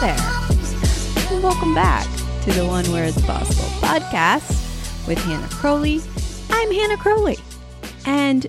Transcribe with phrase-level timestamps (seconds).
[0.00, 0.16] there.
[1.30, 2.06] And welcome back
[2.44, 6.00] to the One Where It's Possible podcast with Hannah Crowley.
[6.48, 7.36] I'm Hannah Crowley.
[8.06, 8.46] And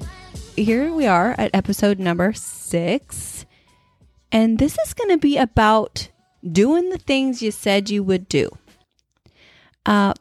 [0.56, 3.46] here we are at episode number six.
[4.32, 6.07] And this is going to be about
[6.50, 8.57] doing the things you said you would do.
[9.86, 10.14] Uh,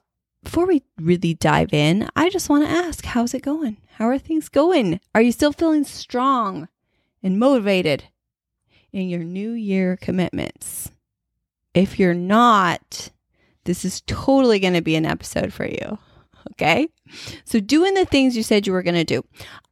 [0.43, 3.76] before we really dive in, I just want to ask how's it going?
[3.99, 4.99] How are things going?
[5.14, 6.67] Are you still feeling strong
[7.22, 8.07] and motivated
[8.93, 10.90] in your new year commitments?
[11.74, 13.10] If you're not,
[13.64, 15.98] this is totally going to be an episode for you.
[16.52, 16.88] Okay.
[17.44, 19.24] So, doing the things you said you were going to do.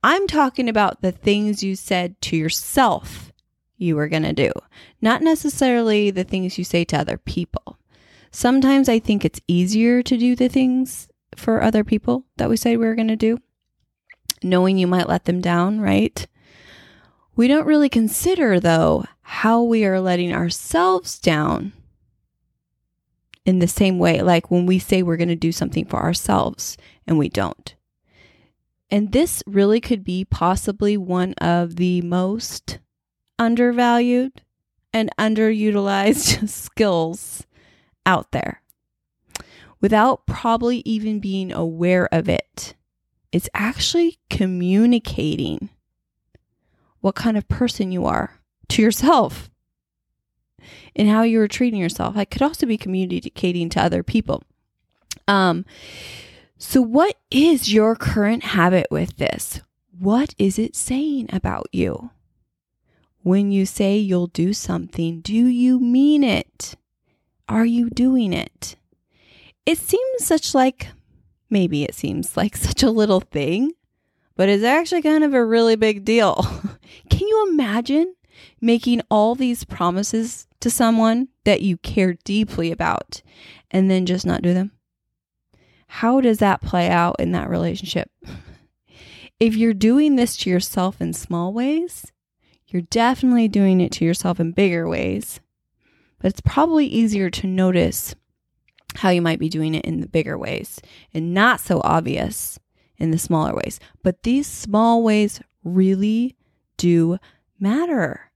[0.03, 3.33] I'm talking about the things you said to yourself
[3.77, 4.53] you were going to do,
[5.01, 7.79] not necessarily the things you say to other people.
[8.31, 12.79] Sometimes I think it's easier to do the things for other people that we said
[12.79, 13.39] we were going to do,
[14.43, 16.27] knowing you might let them down, right?
[17.37, 21.73] We don't really consider, though, how we are letting ourselves down
[23.49, 26.77] in the same way, like when we say we're going to do something for ourselves
[27.07, 27.75] and we don't.
[28.91, 32.79] And this really could be possibly one of the most
[33.39, 34.43] undervalued
[34.93, 37.47] and underutilized skills
[38.05, 38.61] out there
[39.81, 42.75] without probably even being aware of it.
[43.33, 45.71] It's actually communicating
[47.01, 49.49] what kind of person you are to yourself
[50.97, 52.17] and how you are treating yourself.
[52.17, 54.43] I could also be communicating to other people.
[55.27, 55.65] Um,
[56.57, 59.61] so, what is your current habit with this?
[59.99, 62.11] What is it saying about you?
[63.23, 66.77] When you say you'll do something, do you mean it?
[67.49, 68.77] Are you doing it?
[69.67, 70.89] It seems such like,
[71.51, 73.73] maybe it seems like such a little thing,
[74.35, 76.35] but it's actually kind of a really big deal.
[77.11, 78.15] Can you imagine
[78.61, 83.23] making all these promises to someone that you care deeply about
[83.71, 84.73] and then just not do them?
[85.87, 88.11] How does that play out in that relationship?
[89.41, 92.11] If you're doing this to yourself in small ways,
[92.67, 95.39] you're definitely doing it to yourself in bigger ways.
[96.19, 98.17] But it's probably easier to notice
[98.97, 100.81] how you might be doing it in the bigger ways
[101.15, 102.59] and not so obvious
[102.97, 103.79] in the smaller ways.
[104.03, 106.37] But these small ways really
[106.77, 107.19] do
[107.61, 108.28] matter.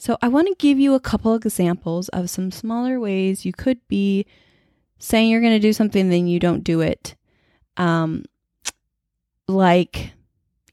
[0.00, 3.86] So, I want to give you a couple examples of some smaller ways you could
[3.86, 4.24] be
[4.98, 7.16] saying you're going to do something, then you don't do it.
[7.76, 8.24] Um,
[9.46, 10.14] like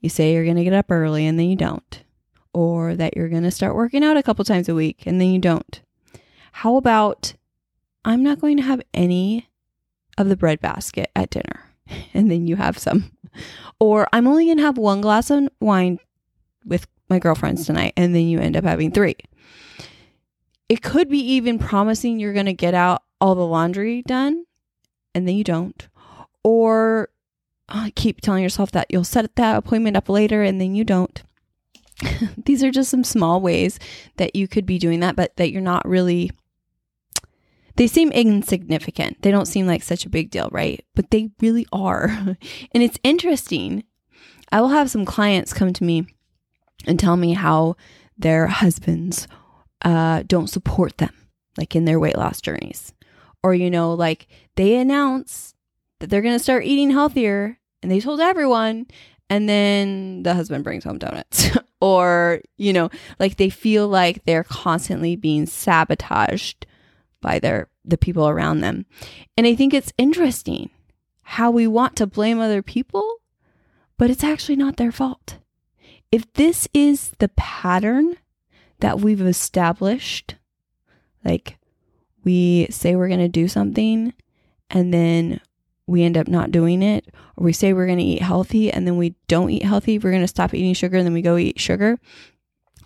[0.00, 2.02] you say you're going to get up early and then you don't,
[2.54, 5.28] or that you're going to start working out a couple times a week and then
[5.28, 5.82] you don't.
[6.52, 7.34] How about
[8.06, 9.50] I'm not going to have any
[10.16, 11.74] of the bread basket at dinner
[12.14, 13.12] and then you have some.
[13.78, 15.98] Or I'm only going to have one glass of wine
[16.64, 19.16] with my girlfriends tonight and then you end up having three.
[20.68, 24.44] It could be even promising you're going to get out all the laundry done
[25.14, 25.88] and then you don't.
[26.44, 27.08] Or
[27.68, 31.22] uh, keep telling yourself that you'll set that appointment up later and then you don't.
[32.44, 33.78] These are just some small ways
[34.16, 36.30] that you could be doing that, but that you're not really.
[37.76, 39.22] They seem insignificant.
[39.22, 40.84] They don't seem like such a big deal, right?
[40.94, 42.06] But they really are.
[42.72, 43.84] and it's interesting.
[44.50, 46.06] I will have some clients come to me
[46.86, 47.76] and tell me how
[48.16, 49.28] their husbands
[49.82, 51.14] uh, don't support them,
[51.56, 52.92] like in their weight loss journeys.
[53.42, 55.54] Or, you know, like they announce
[56.00, 58.86] that they're going to start eating healthier and they told everyone,
[59.30, 61.50] and then the husband brings home donuts.
[61.80, 62.90] or, you know,
[63.20, 66.66] like they feel like they're constantly being sabotaged
[67.20, 68.86] by their the people around them.
[69.36, 70.70] And I think it's interesting
[71.22, 73.20] how we want to blame other people,
[73.96, 75.38] but it's actually not their fault.
[76.10, 78.16] If this is the pattern
[78.80, 80.36] that we've established,
[81.24, 81.58] like
[82.24, 84.14] we say we're going to do something
[84.70, 85.40] and then
[85.86, 88.86] we end up not doing it, or we say we're going to eat healthy and
[88.86, 91.36] then we don't eat healthy, we're going to stop eating sugar and then we go
[91.36, 91.98] eat sugar.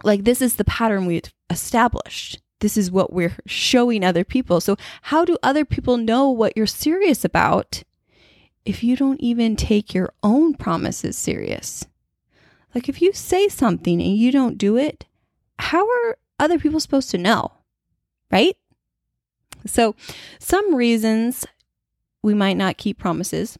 [0.04, 2.40] Like, this is the pattern we've established.
[2.60, 4.60] This is what we're showing other people.
[4.60, 7.82] So, how do other people know what you're serious about
[8.64, 11.84] if you don't even take your own promises serious?
[12.74, 15.06] Like, if you say something and you don't do it,
[15.58, 17.52] how are other people supposed to know?
[18.30, 18.56] Right?
[19.66, 19.94] So,
[20.38, 21.46] some reasons
[22.22, 23.58] we might not keep promises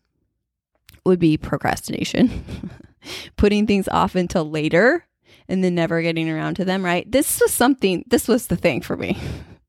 [1.05, 2.71] would be procrastination,
[3.37, 5.05] putting things off until later
[5.49, 7.11] and then never getting around to them, right?
[7.11, 9.19] This was something, this was the thing for me.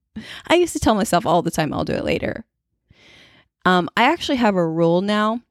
[0.47, 2.45] I used to tell myself all the time, I'll do it later.
[3.65, 5.41] Um, I actually have a rule now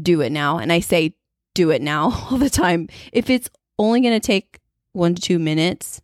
[0.00, 0.58] do it now.
[0.58, 1.14] And I say
[1.56, 2.88] do it now all the time.
[3.12, 4.60] If it's only going to take
[4.92, 6.00] one to two minutes,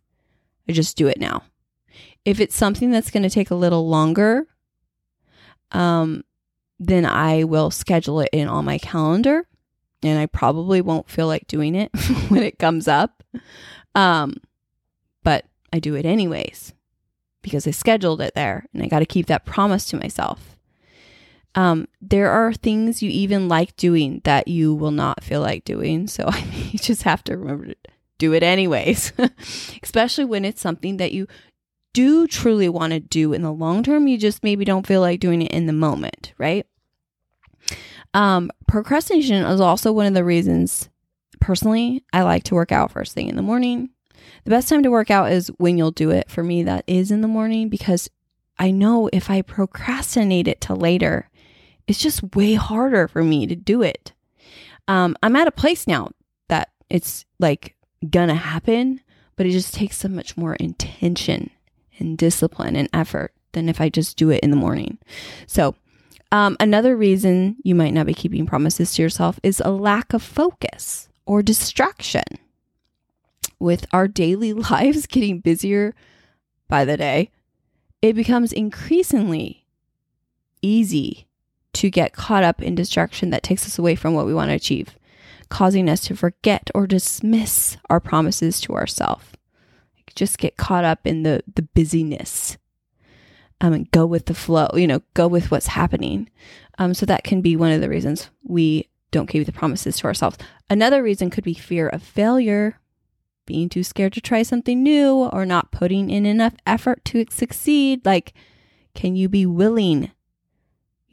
[0.67, 1.43] I just do it now.
[2.25, 4.47] If it's something that's going to take a little longer,
[5.71, 6.23] um,
[6.79, 9.47] then I will schedule it in on my calendar
[10.01, 11.89] and I probably won't feel like doing it
[12.29, 13.23] when it comes up.
[13.95, 14.35] Um,
[15.23, 16.73] but I do it anyways
[17.41, 20.52] because I scheduled it there and I got to keep that promise to myself.
[21.55, 26.07] Um, there are things you even like doing that you will not feel like doing.
[26.07, 27.75] So you just have to remember to
[28.17, 29.13] do it anyways,
[29.83, 31.27] especially when it's something that you
[31.93, 34.07] do truly want to do in the long term.
[34.07, 36.65] You just maybe don't feel like doing it in the moment, right?
[38.13, 40.89] Um, procrastination is also one of the reasons,
[41.39, 43.89] personally, I like to work out first thing in the morning.
[44.43, 46.29] The best time to work out is when you'll do it.
[46.29, 48.09] For me, that is in the morning because
[48.57, 51.29] I know if I procrastinate it till later,
[51.87, 54.13] it's just way harder for me to do it.
[54.87, 56.11] Um, I'm at a place now
[56.49, 57.75] that it's like
[58.09, 59.01] gonna happen,
[59.35, 61.49] but it just takes so much more intention
[61.99, 64.97] and discipline and effort than if I just do it in the morning.
[65.47, 65.75] So
[66.31, 70.23] um, another reason you might not be keeping promises to yourself is a lack of
[70.23, 72.23] focus or distraction.
[73.59, 75.93] With our daily lives getting busier
[76.67, 77.31] by the day,
[78.01, 79.65] it becomes increasingly
[80.61, 81.27] easy
[81.73, 84.55] to get caught up in distraction that takes us away from what we want to
[84.55, 84.97] achieve,
[85.49, 89.25] causing us to forget or dismiss our promises to ourselves.
[90.15, 92.57] Just get caught up in the, the busyness
[93.61, 96.29] um, and go with the flow, you know, go with what's happening.
[96.77, 100.05] Um, so that can be one of the reasons we don't keep the promises to
[100.05, 100.37] ourselves.
[100.69, 102.79] Another reason could be fear of failure,
[103.45, 108.05] being too scared to try something new, or not putting in enough effort to succeed.
[108.05, 108.33] Like,
[108.93, 110.11] can you be willing,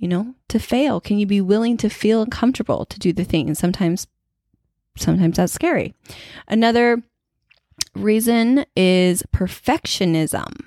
[0.01, 1.01] you know, to fail?
[1.01, 3.47] Can you be willing to feel uncomfortable to do the thing?
[3.47, 4.07] And sometimes,
[4.97, 5.95] sometimes that's scary.
[6.49, 7.03] Another
[7.95, 10.65] reason is perfectionism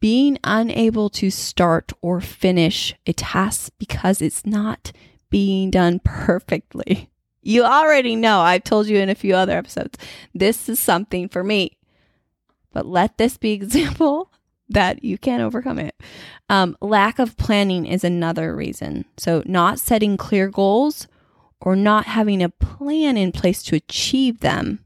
[0.00, 4.92] being unable to start or finish a task because it's not
[5.30, 7.10] being done perfectly.
[7.40, 9.96] You already know, I've told you in a few other episodes,
[10.34, 11.78] this is something for me.
[12.74, 14.27] But let this be example
[14.68, 15.94] that you can't overcome it.
[16.48, 19.04] Um, lack of planning is another reason.
[19.16, 21.06] So, not setting clear goals
[21.60, 24.84] or not having a plan in place to achieve them.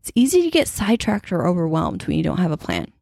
[0.00, 2.92] It's easy to get sidetracked or overwhelmed when you don't have a plan.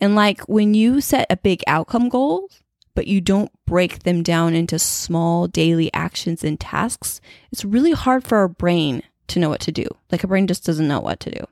[0.00, 2.50] And like when you set a big outcome goal,
[2.94, 7.20] but you don't break them down into small daily actions and tasks,
[7.52, 9.86] it's really hard for our brain to know what to do.
[10.10, 11.46] Like a brain just doesn't know what to do.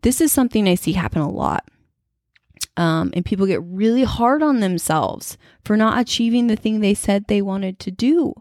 [0.00, 1.68] This is something I see happen a lot.
[2.76, 7.26] Um, and people get really hard on themselves for not achieving the thing they said
[7.26, 8.34] they wanted to do,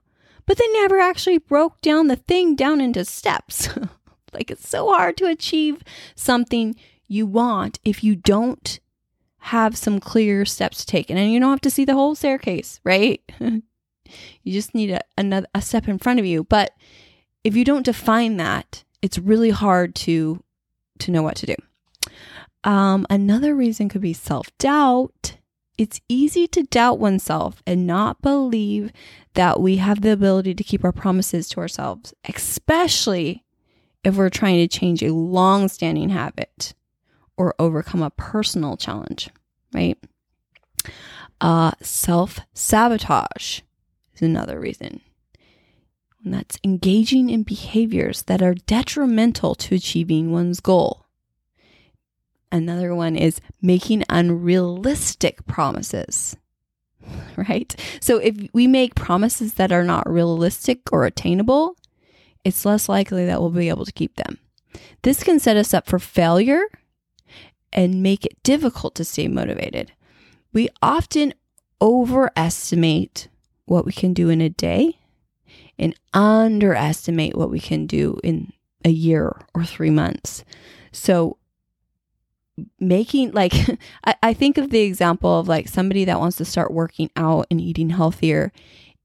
[0.45, 3.68] but they never actually broke down the thing down into steps.
[4.33, 5.83] like it's so hard to achieve
[6.16, 6.75] something
[7.07, 8.80] you want if you don't
[9.39, 11.10] have some clear steps to take.
[11.10, 13.22] And you don't have to see the whole staircase, right?
[13.39, 16.44] you just need a, another a step in front of you.
[16.44, 16.72] But
[17.44, 20.44] if you don't define that, it's really hard to
[21.00, 21.56] to know what to do.
[22.63, 25.37] Um, another reason could be self doubt.
[25.77, 28.91] It's easy to doubt oneself and not believe
[29.33, 33.43] that we have the ability to keep our promises to ourselves, especially
[34.03, 36.73] if we're trying to change a long standing habit
[37.37, 39.30] or overcome a personal challenge,
[39.73, 39.97] right?
[41.39, 43.61] Uh, Self sabotage
[44.13, 45.01] is another reason.
[46.23, 51.00] And that's engaging in behaviors that are detrimental to achieving one's goal.
[52.51, 56.35] Another one is making unrealistic promises,
[57.37, 57.75] right?
[58.01, 61.75] So if we make promises that are not realistic or attainable,
[62.43, 64.37] it's less likely that we'll be able to keep them.
[65.03, 66.63] This can set us up for failure
[67.73, 69.93] and make it difficult to stay motivated.
[70.53, 71.33] We often
[71.81, 73.29] overestimate
[73.65, 74.99] what we can do in a day
[75.79, 78.51] and underestimate what we can do in
[78.83, 80.43] a year or three months.
[80.91, 81.37] So,
[82.80, 83.53] making like,
[84.06, 87.47] I, I, think of the example of like somebody that wants to start working out
[87.49, 88.51] and eating healthier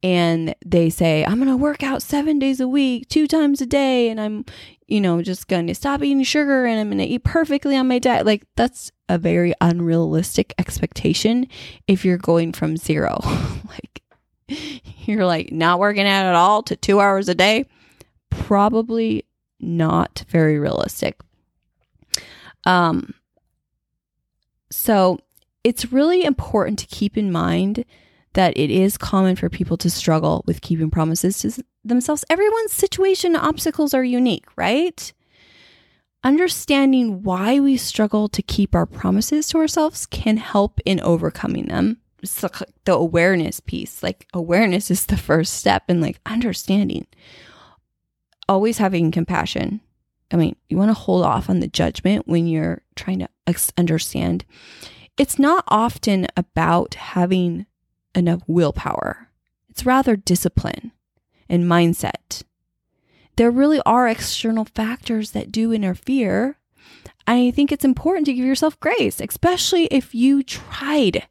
[0.02, 3.66] and they say, I'm going to work out seven days a week, two times a
[3.66, 4.44] day, and I'm,
[4.86, 7.88] you know, just going to stop eating sugar and I'm going to eat perfectly on
[7.88, 8.26] my diet.
[8.26, 11.48] Like, that's a very unrealistic expectation
[11.88, 13.18] if you're going from zero.
[13.68, 14.02] like,
[15.06, 17.66] you're like not working out at all to two hours a day.
[18.30, 19.24] Probably
[19.58, 21.18] not very realistic.
[22.64, 23.14] Um,
[24.70, 25.18] so
[25.64, 27.84] it's really important to keep in mind
[28.34, 32.24] that it is common for people to struggle with keeping promises to themselves.
[32.28, 35.12] Everyone's situation obstacles are unique, right?
[36.26, 41.98] understanding why we struggle to keep our promises to ourselves can help in overcoming them.
[42.20, 44.02] It's like the awareness piece.
[44.02, 47.06] Like awareness is the first step in like understanding.
[48.48, 49.80] Always having compassion.
[50.30, 53.28] I mean, you want to hold off on the judgment when you're trying to
[53.78, 54.44] understand.
[55.16, 57.66] It's not often about having
[58.14, 59.28] enough willpower.
[59.68, 60.92] It's rather discipline
[61.48, 62.42] and mindset
[63.36, 66.58] there really are external factors that do interfere.
[67.26, 71.26] I think it's important to give yourself grace, especially if you tried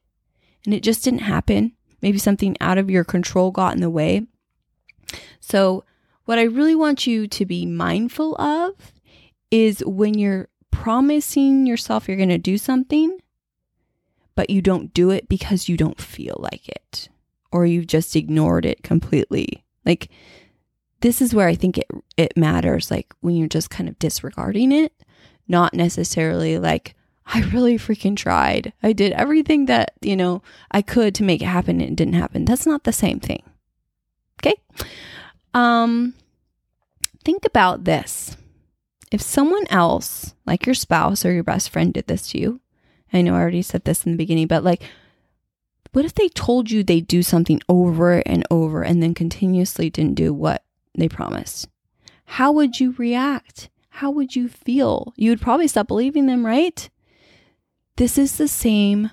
[0.65, 1.73] and it just didn't happen.
[2.01, 4.27] Maybe something out of your control got in the way.
[5.39, 5.83] So,
[6.25, 8.73] what I really want you to be mindful of
[9.51, 13.17] is when you're promising yourself you're going to do something,
[14.35, 17.09] but you don't do it because you don't feel like it
[17.51, 19.63] or you've just ignored it completely.
[19.85, 20.09] Like,
[21.01, 24.71] this is where I think it it matters like when you're just kind of disregarding
[24.71, 24.91] it,
[25.47, 26.95] not necessarily like
[27.27, 28.73] I really freaking tried.
[28.83, 30.41] I did everything that, you know,
[30.71, 32.45] I could to make it happen and it didn't happen.
[32.45, 33.43] That's not the same thing.
[34.41, 34.55] Okay?
[35.55, 36.13] Um
[37.23, 38.37] think about this.
[39.11, 42.59] If someone else, like your spouse or your best friend did this to you,
[43.11, 44.83] I know I already said this in the beginning, but like
[45.93, 50.15] what if they told you they'd do something over and over and then continuously didn't
[50.15, 51.69] do what they promised.
[52.25, 53.69] How would you react?
[53.89, 55.13] How would you feel?
[55.15, 56.89] You would probably stop believing them, right?
[57.95, 59.11] This is the same.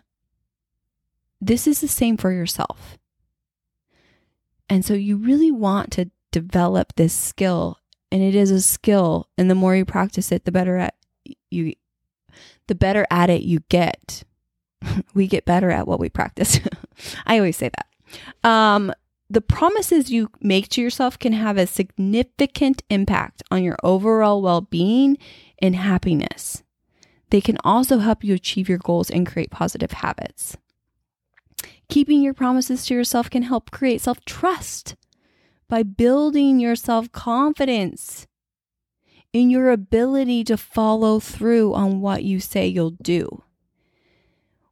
[1.40, 2.98] This is the same for yourself.
[4.68, 7.78] And so you really want to develop this skill
[8.10, 10.94] and it is a skill and the more you practice it the better at
[11.50, 11.74] you
[12.66, 14.24] the better at it you get.
[15.14, 16.58] we get better at what we practice.
[17.26, 18.48] I always say that.
[18.48, 18.92] Um
[19.30, 24.60] the promises you make to yourself can have a significant impact on your overall well
[24.60, 25.16] being
[25.58, 26.62] and happiness.
[27.30, 30.58] They can also help you achieve your goals and create positive habits.
[31.88, 34.96] Keeping your promises to yourself can help create self trust
[35.72, 38.26] by building your self confidence
[39.32, 43.42] in your ability to follow through on what you say you'll do.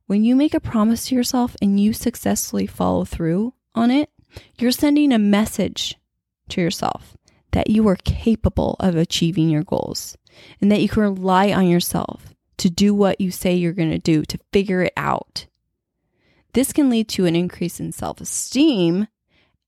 [0.05, 4.11] When you make a promise to yourself and you successfully follow through on it,
[4.59, 5.97] you're sending a message
[6.51, 7.17] to yourself
[7.53, 10.19] that you are capable of achieving your goals
[10.61, 13.99] and that you can rely on yourself to do what you say you're going to
[13.99, 15.47] do, to figure it out.
[16.53, 19.09] This can lead to an increase in self esteem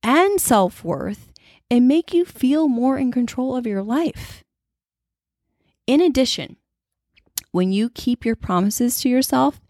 [0.02, 1.32] and self worth
[1.70, 4.44] and make you feel more in control of your life.
[5.86, 6.56] In addition,
[7.50, 9.60] when you keep your promises to yourself,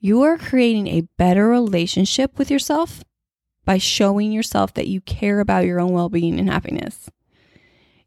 [0.00, 3.02] you are creating a better relationship with yourself
[3.64, 7.10] by showing yourself that you care about your own well being and happiness.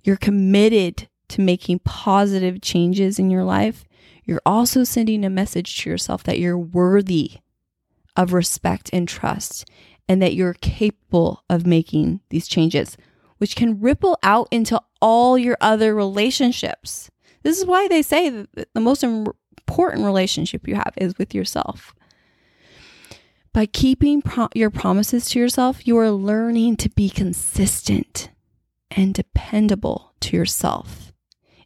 [0.04, 3.86] You're committed to making positive changes in your life.
[4.24, 7.34] You're also sending a message to yourself that you're worthy
[8.16, 9.66] of respect and trust
[10.12, 12.98] and that you're capable of making these changes,
[13.38, 17.10] which can ripple out into all your other relationships.
[17.44, 21.96] This is why they say that the most important relationship you have is with yourself.
[23.53, 28.32] By keeping pro- your promises to yourself, you are learning to be consistent
[28.89, 31.13] and dependable to yourself.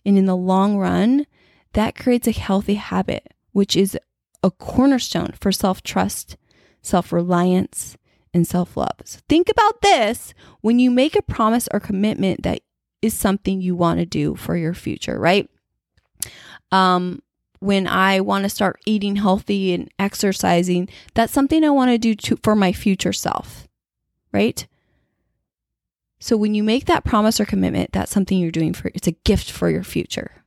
[0.05, 1.25] And in the long run,
[1.73, 3.97] that creates a healthy habit, which is
[4.43, 6.37] a cornerstone for self trust,
[6.83, 7.97] self reliance,
[8.35, 8.97] and self love.
[9.05, 12.61] So think about this when you make a promise or commitment that
[13.01, 15.49] is something you want to do for your future, right?
[16.71, 17.21] Um,
[17.59, 22.13] when I want to start eating healthy and exercising, that's something I want to do
[22.13, 23.67] to, for my future self,
[24.33, 24.67] right?
[26.19, 29.11] So when you make that promise or commitment, that's something you're doing for it's a
[29.11, 30.43] gift for your future.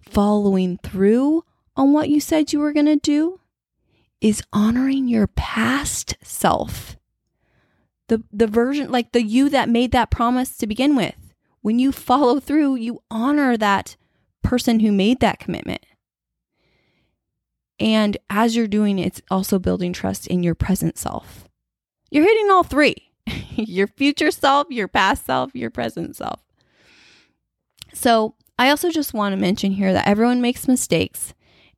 [0.00, 1.44] Following through
[1.76, 3.39] on what you said you were going to do
[4.20, 6.96] is honoring your past self.
[8.08, 11.14] The the version like the you that made that promise to begin with.
[11.62, 13.96] When you follow through, you honor that
[14.42, 15.84] person who made that commitment.
[17.78, 21.44] And as you're doing it, it's also building trust in your present self.
[22.10, 23.10] You're hitting all three
[23.56, 26.40] your future self, your past self, your present self.
[27.92, 31.32] So, I also just want to mention here that everyone makes mistakes.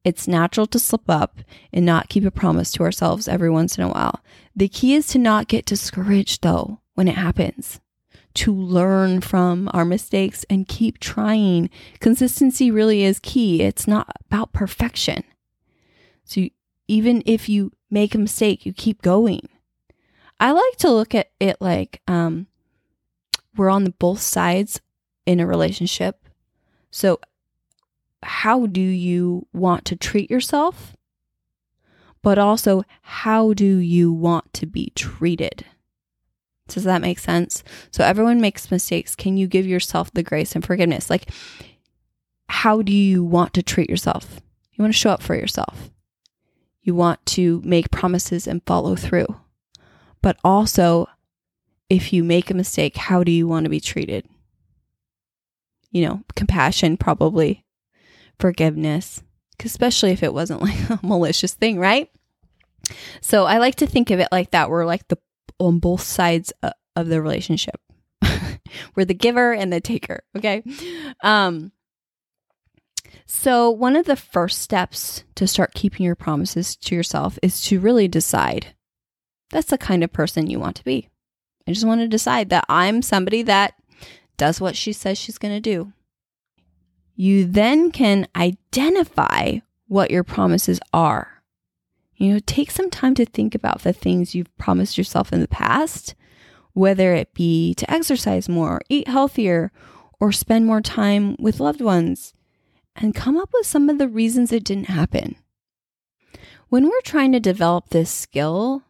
[0.04, 1.38] It's natural to slip up
[1.73, 4.21] and not keep a promise to ourselves every once in a while.
[4.54, 7.80] The key is to not get discouraged, though, when it happens,
[8.35, 11.71] to learn from our mistakes and keep trying.
[12.00, 13.62] Consistency really is key.
[13.62, 15.23] It's not about perfection.
[16.25, 16.50] So you,
[16.88, 19.49] even if you make a mistake, you keep going.
[20.40, 22.49] I like to look at it like um,
[23.56, 24.80] we're on the both sides
[25.26, 26.28] in a relationship.
[26.90, 27.21] So
[28.23, 30.97] how do you want to treat yourself?
[32.23, 35.67] But also, how do you want to be treated?
[36.69, 37.64] Does that make sense?
[37.91, 39.17] So, everyone makes mistakes.
[39.17, 41.11] Can you give yourself the grace and forgiveness?
[41.11, 41.31] Like,
[42.49, 44.41] how do you want to treat yourself?
[44.73, 45.91] You want to show up for yourself.
[46.83, 49.26] You want to make promises and follow through.
[50.21, 51.09] But also,
[51.91, 54.26] if you make a mistake, how do you want to be treated?
[55.91, 57.62] You know, compassion, probably,
[58.42, 59.22] forgiveness,
[59.64, 62.11] especially if it wasn't like a malicious thing, right?
[63.20, 64.68] So I like to think of it like that.
[64.68, 65.16] We're like the
[65.58, 66.52] on both sides
[66.96, 67.80] of the relationship.
[68.96, 70.25] We're the giver and the taker.
[70.37, 70.64] Okay.
[71.22, 71.70] Um,
[73.26, 77.78] so, one of the first steps to start keeping your promises to yourself is to
[77.78, 78.75] really decide
[79.50, 81.08] that's the kind of person you want to be.
[81.68, 83.75] I just want to decide that I'm somebody that
[84.37, 85.92] does what she says she's going to do.
[87.23, 91.45] You then can identify what your promises are.
[92.17, 95.47] You know, take some time to think about the things you've promised yourself in the
[95.47, 96.17] past,
[96.73, 99.71] whether it be to exercise more, eat healthier,
[100.19, 102.35] or spend more time with loved ones,
[102.97, 105.37] and come up with some of the reasons it didn't happen.
[106.71, 108.83] When we're trying to develop this skill,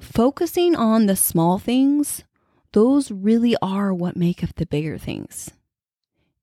[0.00, 2.24] focusing on the small things,
[2.72, 5.50] those really are what make up the bigger things.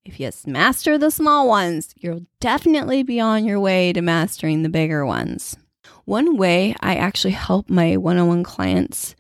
[0.06, 4.70] If you master the small ones, you'll definitely be on your way to mastering the
[4.70, 5.58] bigger ones.
[6.06, 9.16] One way I actually help my one on one clients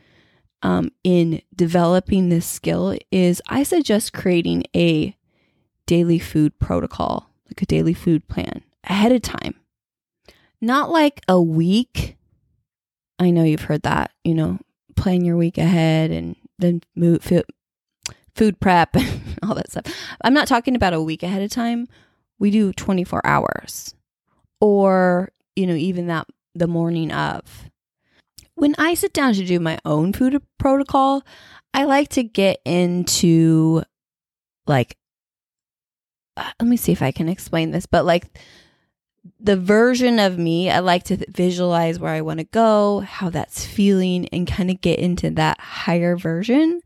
[0.61, 5.17] um, in developing this skill is I suggest creating a
[5.87, 9.55] daily food protocol, like a daily food plan ahead of time.
[10.61, 12.15] Not like a week.
[13.17, 14.59] I know you've heard that, you know,
[14.95, 17.23] plan your week ahead and then move,
[18.35, 19.85] food prep and all that stuff.
[20.21, 21.87] I'm not talking about a week ahead of time.
[22.37, 23.95] We do 24 hours
[24.59, 27.69] or, you know, even that the morning of.
[28.55, 31.23] When I sit down to do my own food protocol,
[31.73, 33.83] I like to get into
[34.65, 34.95] like,
[36.37, 38.25] uh, let me see if I can explain this, but like
[39.39, 43.65] the version of me, I like to visualize where I want to go, how that's
[43.65, 46.81] feeling, and kind of get into that higher version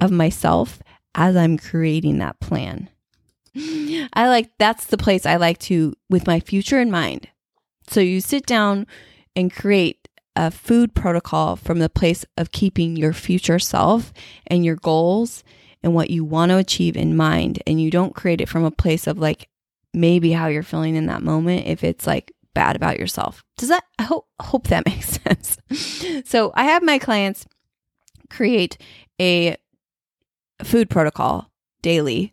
[0.00, 0.80] of myself
[1.14, 2.88] as I'm creating that plan.
[4.12, 7.28] I like that's the place I like to with my future in mind.
[7.88, 8.86] So you sit down
[9.34, 14.12] and create a food protocol from the place of keeping your future self
[14.46, 15.42] and your goals
[15.82, 18.70] and what you want to achieve in mind and you don't create it from a
[18.70, 19.48] place of like
[19.92, 23.44] maybe how you're feeling in that moment if it's like bad about yourself.
[23.56, 25.58] Does that I hope hope that makes sense.
[26.28, 27.46] so I have my clients
[28.30, 28.78] create
[29.20, 29.56] a
[30.62, 31.50] food protocol
[31.82, 32.32] daily.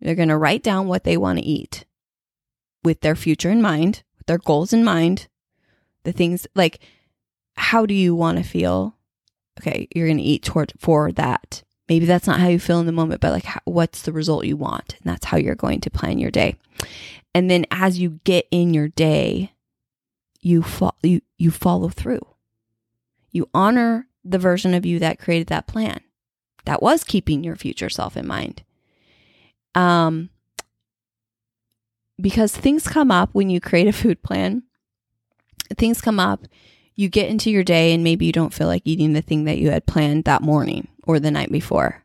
[0.00, 1.84] They're going to write down what they want to eat
[2.82, 5.28] with their future in mind, with their goals in mind,
[6.04, 6.80] the things like
[7.56, 8.96] how do you want to feel?
[9.60, 11.62] Okay, you're going to eat toward for that.
[11.88, 14.46] Maybe that's not how you feel in the moment, but like how, what's the result
[14.46, 14.94] you want?
[14.94, 16.56] And that's how you're going to plan your day.
[17.34, 19.52] And then as you get in your day,
[20.40, 22.26] you fo- you you follow through.
[23.30, 26.00] You honor the version of you that created that plan
[26.64, 28.62] that was keeping your future self in mind.
[29.74, 30.30] Um,
[32.20, 34.62] because things come up when you create a food plan.
[35.76, 36.46] Things come up,
[36.96, 39.58] you get into your day, and maybe you don't feel like eating the thing that
[39.58, 42.04] you had planned that morning or the night before.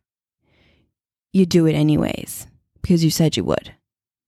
[1.34, 2.48] You do it anyways
[2.82, 3.74] because you said you would.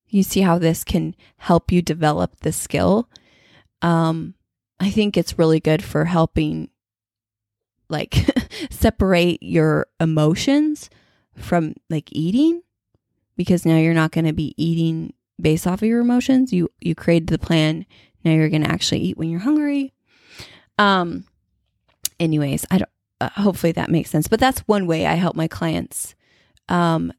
[0.09, 3.09] You see how this can help you develop the skill.
[3.81, 4.33] Um,
[4.79, 6.69] I think it's really good for helping
[7.89, 8.15] like
[8.69, 10.89] separate your emotions
[11.35, 12.61] from like eating
[13.35, 16.51] because now you're not going to be eating based off of your emotions.
[16.51, 17.85] You you created the plan.
[18.23, 19.93] Now you're going to actually eat when you're hungry.
[20.77, 21.25] Um
[22.19, 24.27] anyways, I don't uh, hopefully that makes sense.
[24.27, 26.15] But that's one way I help my clients
[26.69, 27.13] um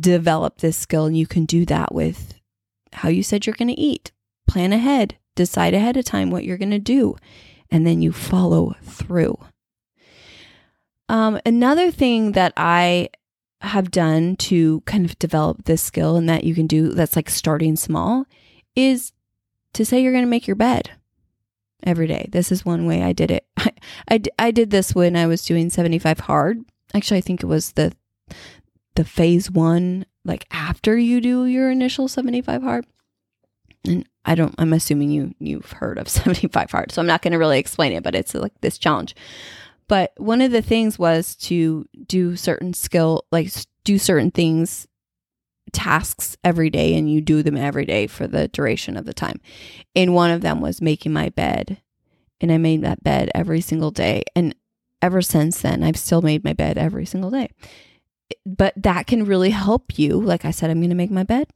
[0.00, 2.34] develop this skill and you can do that with
[2.92, 4.12] how you said you're going to eat.
[4.46, 7.16] Plan ahead, decide ahead of time what you're going to do,
[7.70, 9.38] and then you follow through.
[11.08, 13.10] Um, another thing that I
[13.60, 17.28] have done to kind of develop this skill and that you can do that's like
[17.28, 18.24] starting small
[18.76, 19.12] is
[19.72, 20.90] to say you're going to make your bed
[21.82, 22.28] every day.
[22.30, 23.46] This is one way I did it.
[23.56, 23.72] I,
[24.10, 26.60] I, I did this when I was doing 75 hard.
[26.94, 27.92] Actually, I think it was the
[28.94, 32.86] the phase 1 like after you do your initial 75 hard.
[33.86, 36.92] And I don't I'm assuming you you've heard of 75 hard.
[36.92, 39.14] So I'm not going to really explain it, but it's like this challenge.
[39.88, 43.50] But one of the things was to do certain skill, like
[43.84, 44.86] do certain things
[45.72, 49.40] tasks every day and you do them every day for the duration of the time.
[49.94, 51.80] And one of them was making my bed.
[52.40, 54.22] And I made that bed every single day.
[54.36, 54.54] And
[55.02, 57.50] ever since then, I've still made my bed every single day.
[58.46, 60.20] But that can really help you.
[60.20, 61.48] Like I said, I'm going to make my bed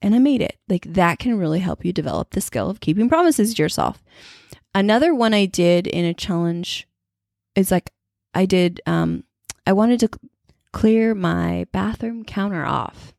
[0.00, 0.58] and I made it.
[0.68, 4.02] Like that can really help you develop the skill of keeping promises to yourself.
[4.74, 6.86] Another one I did in a challenge
[7.54, 7.90] is like
[8.34, 9.24] I did um
[9.66, 10.10] I wanted to
[10.72, 13.12] clear my bathroom counter off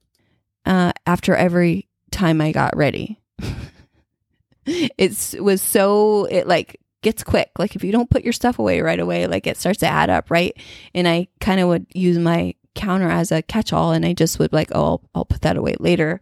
[0.65, 3.19] uh, after every time I got ready.
[4.65, 7.51] it was so it like gets quick.
[7.57, 10.09] Like if you don't put your stuff away right away, like it starts to add
[10.09, 10.55] up, right?
[10.93, 14.53] And I kind of would use my counter as a catch-all, and I just would
[14.53, 16.21] like, oh, I'll, I'll put that away later.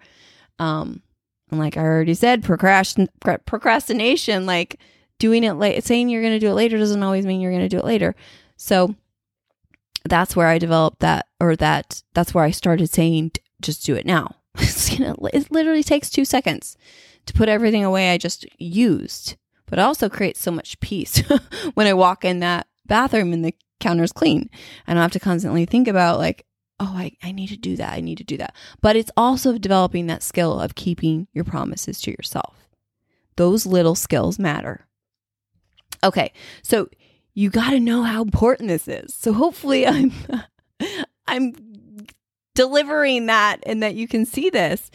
[0.58, 1.02] Um,
[1.52, 3.10] and like I already said, procrastin-
[3.45, 4.80] procrastination, like
[5.19, 7.62] doing it late, saying you're going to do it later doesn't always mean you're going
[7.62, 8.15] to do it later.
[8.58, 8.95] So
[10.05, 14.05] that's where I developed that, or that that's where I started saying, just do it
[14.05, 14.36] now.
[14.88, 16.77] you know, it literally takes two seconds
[17.25, 19.36] to put everything away I just used,
[19.67, 21.21] but it also creates so much peace
[21.73, 24.49] when I walk in that bathroom and the counter's clean.
[24.88, 26.45] I don't have to constantly think about like,
[26.79, 27.93] oh, I, I need to do that.
[27.93, 28.55] I need to do that.
[28.82, 32.67] But it's also developing that skill of keeping your promises to yourself.
[33.36, 34.88] Those little skills matter.
[36.03, 36.31] Okay,
[36.62, 36.89] so
[37.33, 39.13] you got to know how important this is.
[39.13, 40.12] So hopefully I'm
[41.27, 41.53] I'm
[42.55, 44.91] delivering that and that you can see this.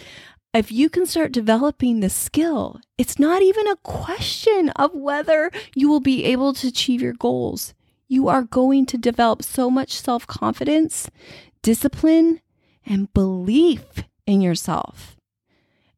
[0.52, 5.88] If you can start developing the skill, it's not even a question of whether you
[5.88, 7.74] will be able to achieve your goals.
[8.06, 11.10] You are going to develop so much self confidence,
[11.62, 12.40] discipline,
[12.86, 15.16] and belief in yourself.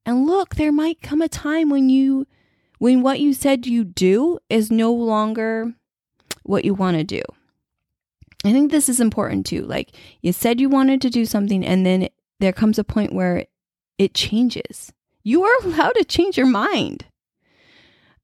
[0.06, 2.26] And look, there might come a time when you
[2.78, 5.72] when what you said you do is no longer
[6.42, 7.22] what you want to do.
[8.44, 9.62] I think this is important too.
[9.62, 12.08] Like you said you wanted to do something and then
[12.38, 13.46] there comes a point where
[13.98, 14.92] it changes.
[15.24, 17.06] You are allowed to change your mind.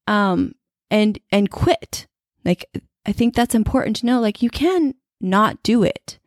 [0.06, 0.54] Um
[0.90, 2.06] and and quit.
[2.44, 2.66] Like
[3.06, 6.18] I think that's important to know like you can not do it.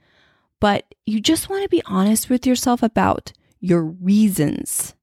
[0.60, 4.96] But you just want to be honest with yourself about your reasons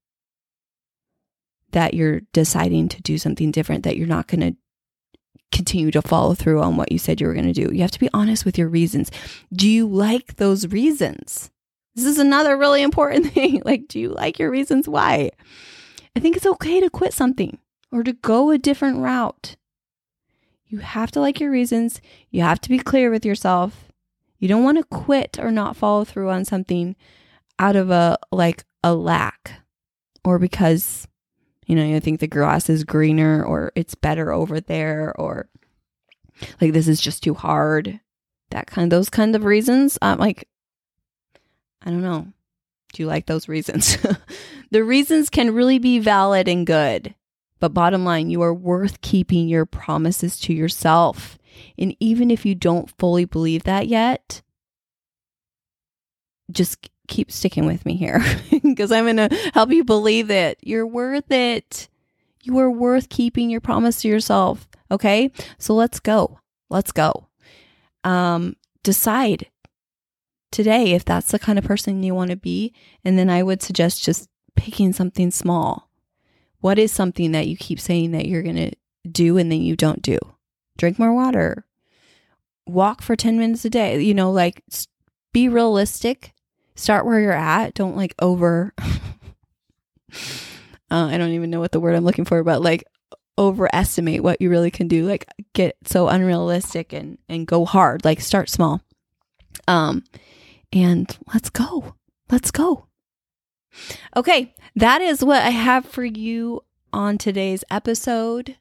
[1.73, 4.55] that you're deciding to do something different that you're not going to
[5.51, 7.73] continue to follow through on what you said you were going to do.
[7.73, 9.11] You have to be honest with your reasons.
[9.51, 11.51] Do you like those reasons?
[11.95, 13.61] This is another really important thing.
[13.63, 15.29] Like, do you like your reasons why?
[16.15, 17.59] I think it's okay to quit something
[17.91, 19.55] or to go a different route.
[20.67, 22.01] You have to like your reasons.
[22.31, 23.91] You have to be clear with yourself.
[24.39, 26.95] You don't want to quit or not follow through on something
[27.59, 29.61] out of a like a lack
[30.25, 31.07] or because
[31.65, 35.49] you know, you think the grass is greener or it's better over there or
[36.59, 37.99] like this is just too hard.
[38.51, 39.97] That kind those kind of reasons.
[40.01, 40.47] I'm like
[41.85, 42.27] I don't know.
[42.93, 43.97] Do you like those reasons?
[44.71, 47.15] the reasons can really be valid and good.
[47.59, 51.37] But bottom line, you are worth keeping your promises to yourself.
[51.77, 54.41] And even if you don't fully believe that yet,
[56.51, 58.23] just keep sticking with me here
[58.63, 60.59] because I'm going to help you believe it.
[60.61, 61.89] You're worth it.
[62.41, 64.67] You are worth keeping your promise to yourself.
[64.91, 65.31] Okay.
[65.57, 66.39] So let's go.
[66.69, 67.27] Let's go.
[68.03, 69.47] Um, decide
[70.51, 72.73] today if that's the kind of person you want to be.
[73.03, 75.89] And then I would suggest just picking something small.
[76.59, 78.71] What is something that you keep saying that you're going to
[79.09, 80.17] do and then you don't do?
[80.77, 81.65] Drink more water.
[82.65, 84.01] Walk for 10 minutes a day.
[84.01, 84.63] You know, like
[85.33, 86.33] be realistic
[86.75, 87.73] start where you're at.
[87.73, 88.73] Don't like over.
[88.79, 88.89] uh,
[90.89, 92.83] I don't even know what the word I'm looking for, but like
[93.37, 95.07] overestimate what you really can do.
[95.07, 98.05] Like get so unrealistic and and go hard.
[98.05, 98.81] Like start small.
[99.67, 100.03] Um,
[100.71, 101.95] and let's go.
[102.31, 102.87] Let's go.
[104.15, 108.57] Okay, that is what I have for you on today's episode.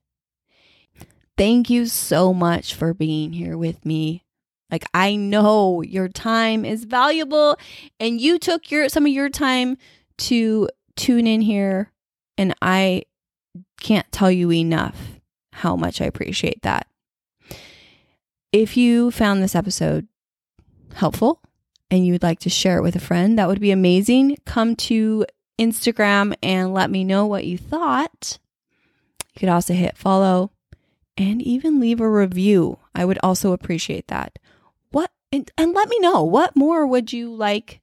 [1.36, 4.24] Thank you so much for being here with me
[4.72, 7.58] like I know your time is valuable
[8.00, 9.76] and you took your some of your time
[10.18, 11.92] to tune in here
[12.38, 13.04] and I
[13.80, 15.20] can't tell you enough
[15.52, 16.86] how much I appreciate that.
[18.50, 20.08] If you found this episode
[20.94, 21.40] helpful
[21.90, 24.38] and you would like to share it with a friend, that would be amazing.
[24.46, 25.26] Come to
[25.58, 28.38] Instagram and let me know what you thought.
[29.34, 30.52] You could also hit follow
[31.16, 32.78] and even leave a review.
[32.94, 34.38] I would also appreciate that
[35.32, 37.80] and, and let me know what more would you like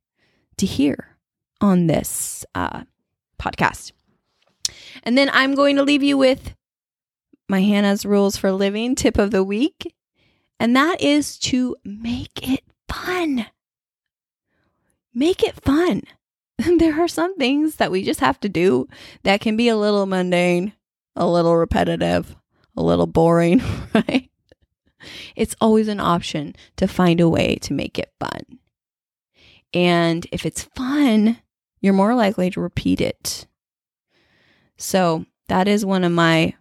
[0.57, 1.17] to hear
[1.59, 2.83] on this uh,
[3.39, 3.91] podcast.
[5.03, 6.53] And then I'm going to leave you with
[7.47, 9.95] my Hannah's rules for living tip of the week,
[10.59, 13.47] and that is to make it fun.
[15.13, 16.03] Make it fun.
[16.77, 18.88] there are some things that we just have to do
[19.23, 20.73] that can be a little mundane,
[21.15, 22.35] a little repetitive,
[22.77, 23.62] a little boring,
[23.93, 24.28] right?
[25.35, 28.59] It's always an option to find a way to make it fun.
[29.73, 31.38] And if it's fun,
[31.81, 33.47] you're more likely to repeat it.
[34.77, 36.55] So that is one of my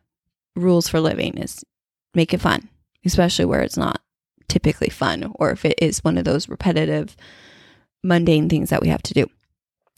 [0.56, 1.64] rules for living is
[2.14, 2.68] make it fun,
[3.04, 4.02] especially where it's not
[4.48, 7.16] typically fun or if it is one of those repetitive
[8.02, 9.26] mundane things that we have to do.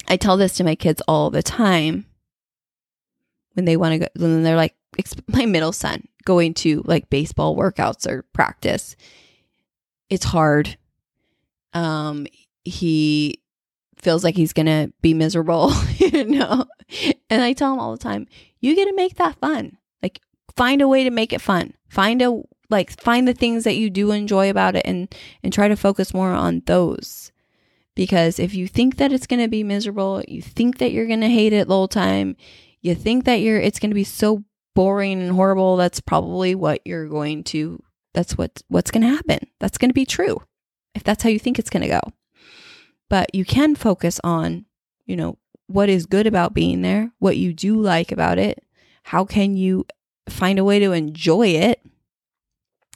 [0.08, 2.06] I tell this to my kids all the time
[3.54, 4.74] when they want to go when they're like
[5.28, 8.96] my middle son going to like baseball workouts or practice.
[10.08, 10.76] It's hard.
[11.72, 12.26] Um
[12.64, 13.40] he
[13.96, 16.66] feels like he's to be miserable, you know.
[17.28, 18.26] And I tell him all the time,
[18.60, 19.78] you get to make that fun.
[20.02, 20.20] Like
[20.56, 21.74] find a way to make it fun.
[21.88, 25.68] Find a like find the things that you do enjoy about it and and try
[25.68, 27.32] to focus more on those
[27.94, 31.20] because if you think that it's going to be miserable you think that you're going
[31.20, 32.36] to hate it the whole time
[32.80, 36.80] you think that you're it's going to be so boring and horrible that's probably what
[36.84, 37.82] you're going to
[38.14, 40.40] that's what what's going to happen that's going to be true
[40.94, 42.00] if that's how you think it's going to go
[43.08, 44.64] but you can focus on
[45.06, 48.64] you know what is good about being there what you do like about it
[49.04, 49.84] how can you
[50.28, 51.80] find a way to enjoy it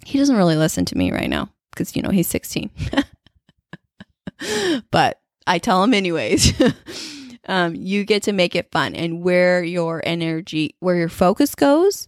[0.04, 2.70] he doesn't really listen to me right now because, you know, he's 16.
[4.90, 6.52] but I tell him anyways.
[7.46, 8.94] um, you get to make it fun.
[8.94, 12.07] And where your energy, where your focus goes,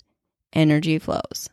[0.53, 1.49] energy flows.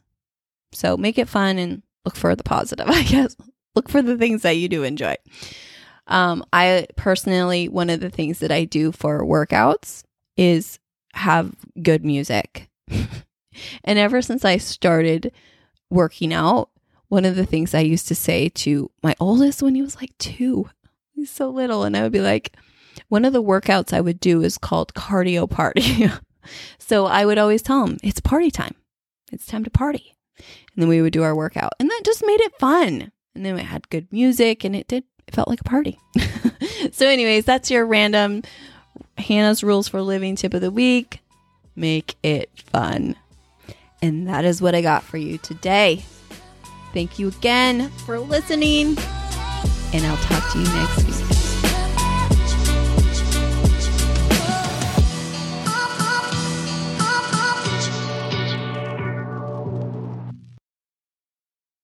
[0.72, 3.36] So make it fun and look for the positive, I guess.
[3.76, 5.16] Look for the things that you do enjoy.
[6.08, 10.04] Um, I personally, one of the things that I do for workouts
[10.38, 10.80] is
[11.14, 12.70] have good music.
[13.84, 15.32] and ever since I started
[15.90, 16.70] working out,
[17.08, 20.18] one of the things I used to say to my oldest when he was like
[20.18, 20.70] two,
[21.14, 22.56] he's so little, and I would be like,
[23.10, 26.10] one of the workouts I would do is called cardio party.
[26.78, 28.76] so I would always tell him, it's party time.
[29.32, 30.16] It's time to party.
[30.38, 31.74] And then we would do our workout.
[31.80, 33.12] And that just made it fun.
[33.36, 36.00] And then we had good music and it did, it felt like a party.
[36.92, 38.44] so, anyways, that's your random
[39.18, 41.20] Hannah's rules for living tip of the week.
[41.76, 43.16] Make it fun.
[44.02, 46.04] And that is what I got for you today.
[46.94, 48.98] Thank you again for listening,
[49.94, 51.33] and I'll talk to you next week.